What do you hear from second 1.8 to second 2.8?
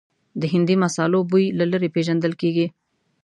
پېژندل کېږي.